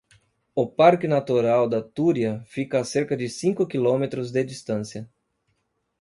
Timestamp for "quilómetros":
3.67-4.31